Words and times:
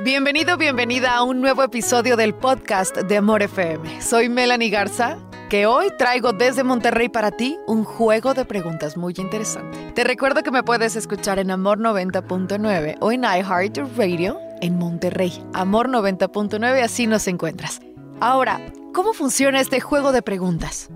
Bienvenido, 0.00 0.56
bienvenida 0.56 1.16
a 1.16 1.24
un 1.24 1.40
nuevo 1.40 1.64
episodio 1.64 2.16
del 2.16 2.32
podcast 2.32 2.96
de 2.96 3.16
Amor 3.16 3.42
FM. 3.42 4.00
Soy 4.00 4.28
Melanie 4.28 4.70
Garza, 4.70 5.18
que 5.50 5.66
hoy 5.66 5.88
traigo 5.98 6.32
desde 6.32 6.62
Monterrey 6.62 7.08
para 7.08 7.32
ti 7.32 7.58
un 7.66 7.82
juego 7.82 8.32
de 8.32 8.44
preguntas 8.44 8.96
muy 8.96 9.12
interesante. 9.18 9.76
Te 9.96 10.04
recuerdo 10.04 10.44
que 10.44 10.52
me 10.52 10.62
puedes 10.62 10.94
escuchar 10.94 11.40
en 11.40 11.50
Amor 11.50 11.80
90.9 11.80 12.98
o 13.00 13.10
en 13.10 13.24
iHeartRadio 13.24 14.38
en 14.60 14.78
Monterrey. 14.78 15.32
Amor 15.52 15.88
90.9, 15.88 16.80
así 16.80 17.08
nos 17.08 17.26
encuentras. 17.26 17.80
Ahora, 18.20 18.60
¿cómo 18.94 19.14
funciona 19.14 19.58
este 19.58 19.80
juego 19.80 20.12
de 20.12 20.22
preguntas? 20.22 20.90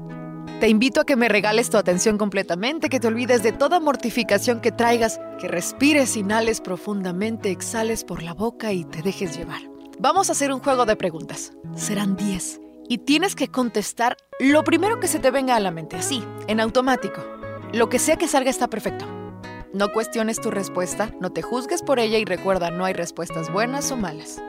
Te 0.62 0.68
invito 0.68 1.00
a 1.00 1.04
que 1.04 1.16
me 1.16 1.28
regales 1.28 1.70
tu 1.70 1.76
atención 1.76 2.18
completamente, 2.18 2.88
que 2.88 3.00
te 3.00 3.08
olvides 3.08 3.42
de 3.42 3.50
toda 3.50 3.80
mortificación 3.80 4.60
que 4.60 4.70
traigas, 4.70 5.20
que 5.40 5.48
respires, 5.48 6.16
inhales 6.16 6.60
profundamente, 6.60 7.50
exhales 7.50 8.04
por 8.04 8.22
la 8.22 8.32
boca 8.32 8.72
y 8.72 8.84
te 8.84 9.02
dejes 9.02 9.36
llevar. 9.36 9.60
Vamos 9.98 10.28
a 10.28 10.32
hacer 10.34 10.52
un 10.52 10.60
juego 10.60 10.86
de 10.86 10.94
preguntas. 10.94 11.52
Serán 11.74 12.14
10. 12.14 12.60
Y 12.88 12.98
tienes 12.98 13.34
que 13.34 13.48
contestar 13.48 14.16
lo 14.38 14.62
primero 14.62 15.00
que 15.00 15.08
se 15.08 15.18
te 15.18 15.32
venga 15.32 15.56
a 15.56 15.60
la 15.60 15.72
mente, 15.72 15.96
así, 15.96 16.22
en 16.46 16.60
automático. 16.60 17.24
Lo 17.72 17.88
que 17.88 17.98
sea 17.98 18.14
que 18.14 18.28
salga 18.28 18.48
está 18.48 18.70
perfecto. 18.70 19.04
No 19.74 19.90
cuestiones 19.90 20.40
tu 20.40 20.52
respuesta, 20.52 21.10
no 21.20 21.32
te 21.32 21.42
juzgues 21.42 21.82
por 21.82 21.98
ella 21.98 22.18
y 22.18 22.24
recuerda, 22.24 22.70
no 22.70 22.84
hay 22.84 22.92
respuestas 22.92 23.52
buenas 23.52 23.90
o 23.90 23.96
malas. 23.96 24.40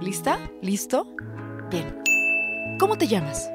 ¿Lista? 0.00 0.38
¿Listo? 0.62 1.06
Bien. 1.70 2.02
¿Cómo 2.78 2.96
te 2.96 3.08
llamas? 3.08 3.50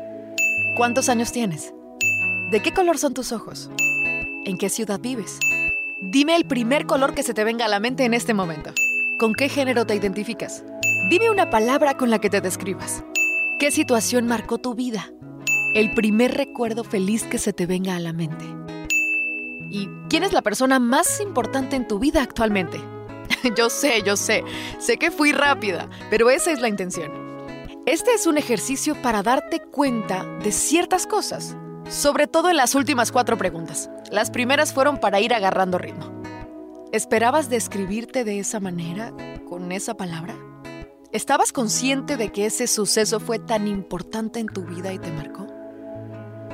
¿Cuántos 0.77 1.09
años 1.09 1.31
tienes? 1.31 1.74
¿De 2.52 2.62
qué 2.62 2.72
color 2.72 2.99
son 2.99 3.16
tus 3.16 3.31
ojos? 3.31 3.72
¿En 4.45 4.59
qué 4.59 4.70
ciudad 4.70 4.99
vives? 4.99 5.40
Dime 5.99 6.35
el 6.35 6.45
primer 6.45 6.85
color 6.85 7.16
que 7.16 7.23
se 7.23 7.34
te 7.34 7.44
venga 7.44 7.66
a 7.66 7.68
la 7.68 7.80
mente 7.80 8.05
en 8.05 8.13
este 8.13 8.35
momento. 8.35 8.71
¿Con 9.18 9.34
qué 9.34 9.49
género 9.49 9.88
te 9.88 9.95
identificas? 9.95 10.63
Dime 11.09 11.31
una 11.31 11.49
palabra 11.49 11.98
con 11.98 12.12
la 12.12 12.20
que 12.20 12.30
te 12.30 12.41
describas. 12.41 13.04
¿Qué 13.58 13.71
situación 13.71 14.27
marcó 14.27 14.60
tu 14.60 14.76
vida? 14.76 15.10
El 15.74 15.96
primer 15.96 16.35
recuerdo 16.35 16.84
feliz 16.84 17.24
que 17.24 17.40
se 17.40 17.52
te 17.52 17.65
venga 17.65 17.96
a 17.96 17.99
la 17.99 18.13
mente. 18.13 18.46
¿Y 19.71 19.90
quién 20.07 20.21
es 20.21 20.32
la 20.32 20.43
persona 20.43 20.77
más 20.77 21.20
importante 21.21 21.76
en 21.76 21.87
tu 21.87 21.98
vida 21.98 22.21
actualmente? 22.21 22.80
yo 23.57 23.71
sé, 23.71 24.04
yo 24.04 24.15
sé, 24.15 24.43
sé 24.77 24.98
que 24.98 25.09
fui 25.09 25.32
rápida, 25.32 25.90
pero 26.12 26.30
esa 26.30 26.52
es 26.52 26.62
la 26.62 26.70
intención. 26.70 27.12
Este 27.87 28.13
es 28.13 28.27
un 28.27 28.37
ejercicio 28.37 29.02
para 29.02 29.24
darte 29.24 29.62
cuenta 29.62 30.24
de 30.43 30.52
ciertas 30.52 31.07
cosas 31.07 31.57
sobre 31.89 32.27
todo 32.27 32.49
en 32.49 32.57
las 32.57 32.75
últimas 32.75 33.11
cuatro 33.11 33.37
preguntas. 33.37 33.89
Las 34.11 34.31
primeras 34.31 34.73
fueron 34.73 34.99
para 34.99 35.19
ir 35.19 35.33
agarrando 35.33 35.77
ritmo. 35.77 36.21
¿Esperabas 36.91 37.49
describirte 37.49 38.23
de 38.23 38.39
esa 38.39 38.59
manera, 38.59 39.13
con 39.47 39.71
esa 39.71 39.95
palabra? 39.95 40.35
¿Estabas 41.11 41.51
consciente 41.51 42.17
de 42.17 42.31
que 42.31 42.45
ese 42.45 42.67
suceso 42.67 43.19
fue 43.19 43.39
tan 43.39 43.67
importante 43.67 44.39
en 44.39 44.47
tu 44.47 44.63
vida 44.63 44.93
y 44.93 44.99
te 44.99 45.11
marcó? 45.11 45.47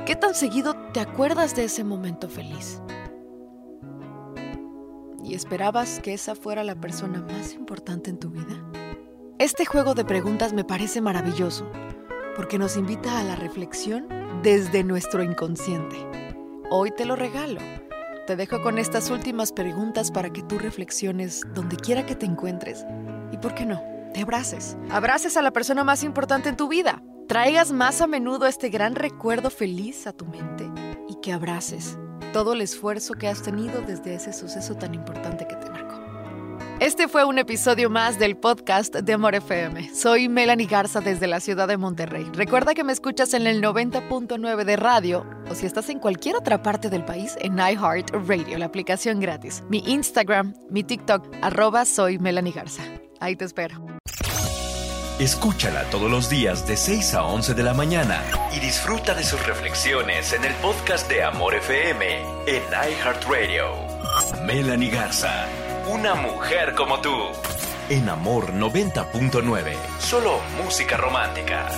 ¿Qué 0.06 0.16
tan 0.16 0.34
seguido 0.34 0.74
te 0.92 1.00
acuerdas 1.00 1.54
de 1.54 1.64
ese 1.64 1.84
momento 1.84 2.28
feliz? 2.28 2.80
¿Y 5.24 5.34
esperabas 5.34 6.00
que 6.00 6.12
esa 6.12 6.34
fuera 6.34 6.64
la 6.64 6.74
persona 6.74 7.22
más 7.22 7.54
importante 7.54 8.10
en 8.10 8.18
tu 8.18 8.30
vida? 8.30 8.62
Este 9.38 9.64
juego 9.64 9.94
de 9.94 10.04
preguntas 10.04 10.52
me 10.52 10.64
parece 10.64 11.00
maravilloso 11.00 11.70
porque 12.36 12.58
nos 12.58 12.76
invita 12.76 13.18
a 13.18 13.24
la 13.24 13.36
reflexión 13.36 14.08
desde 14.42 14.84
nuestro 14.84 15.22
inconsciente. 15.22 15.96
Hoy 16.70 16.90
te 16.90 17.04
lo 17.04 17.16
regalo. 17.16 17.60
Te 18.26 18.36
dejo 18.36 18.62
con 18.62 18.78
estas 18.78 19.10
últimas 19.10 19.52
preguntas 19.52 20.10
para 20.10 20.30
que 20.30 20.42
tú 20.42 20.58
reflexiones 20.58 21.42
donde 21.54 21.76
quiera 21.76 22.06
que 22.06 22.14
te 22.14 22.26
encuentres 22.26 22.86
y, 23.32 23.38
¿por 23.38 23.54
qué 23.54 23.66
no? 23.66 23.82
Te 24.14 24.22
abraces. 24.22 24.76
Abraces 24.90 25.36
a 25.36 25.42
la 25.42 25.50
persona 25.50 25.84
más 25.84 26.04
importante 26.04 26.48
en 26.48 26.56
tu 26.56 26.68
vida. 26.68 27.02
Traigas 27.26 27.72
más 27.72 28.00
a 28.00 28.06
menudo 28.06 28.46
este 28.46 28.68
gran 28.68 28.94
recuerdo 28.94 29.50
feliz 29.50 30.06
a 30.06 30.12
tu 30.12 30.26
mente 30.26 30.70
y 31.08 31.16
que 31.16 31.32
abraces 31.32 31.98
todo 32.32 32.54
el 32.54 32.62
esfuerzo 32.62 33.14
que 33.14 33.28
has 33.28 33.42
tenido 33.42 33.82
desde 33.82 34.14
ese 34.14 34.32
suceso 34.32 34.74
tan 34.74 34.94
importante 34.94 35.46
que 35.46 35.56
te 35.56 35.70
marcó. 35.70 35.91
Este 36.82 37.06
fue 37.06 37.24
un 37.24 37.38
episodio 37.38 37.90
más 37.90 38.18
del 38.18 38.36
podcast 38.36 38.92
de 38.92 39.12
Amor 39.12 39.36
FM. 39.36 39.94
Soy 39.94 40.28
Melanie 40.28 40.66
Garza 40.66 41.00
desde 41.00 41.28
la 41.28 41.38
ciudad 41.38 41.68
de 41.68 41.76
Monterrey. 41.76 42.28
Recuerda 42.34 42.74
que 42.74 42.82
me 42.82 42.92
escuchas 42.92 43.34
en 43.34 43.46
el 43.46 43.62
90.9 43.62 44.64
de 44.64 44.76
radio 44.76 45.24
o 45.48 45.54
si 45.54 45.64
estás 45.64 45.90
en 45.90 46.00
cualquier 46.00 46.34
otra 46.34 46.60
parte 46.64 46.90
del 46.90 47.04
país 47.04 47.36
en 47.40 47.56
iHeartRadio, 47.56 48.58
la 48.58 48.64
aplicación 48.64 49.20
gratis. 49.20 49.62
Mi 49.68 49.78
Instagram, 49.86 50.54
mi 50.70 50.82
TikTok, 50.82 51.24
arroba 51.40 51.84
soy 51.84 52.18
Melanie 52.18 52.52
Garza. 52.52 52.82
Ahí 53.20 53.36
te 53.36 53.44
espero. 53.44 53.76
Escúchala 55.20 55.84
todos 55.84 56.10
los 56.10 56.28
días 56.28 56.66
de 56.66 56.76
6 56.76 57.14
a 57.14 57.22
11 57.22 57.54
de 57.54 57.62
la 57.62 57.74
mañana 57.74 58.20
y 58.56 58.58
disfruta 58.58 59.14
de 59.14 59.22
sus 59.22 59.46
reflexiones 59.46 60.32
en 60.32 60.42
el 60.42 60.54
podcast 60.54 61.08
de 61.08 61.22
Amor 61.22 61.54
FM 61.54 62.22
en 62.48 62.62
iHeartRadio. 62.72 63.68
Melanie 64.44 64.90
Garza 64.90 65.46
una 65.86 66.14
mujer 66.14 66.74
como 66.74 67.00
tú. 67.00 67.12
En 67.88 68.08
Amor 68.08 68.52
90.9. 68.52 69.74
Solo 69.98 70.40
música 70.62 70.96
romántica. 70.96 71.68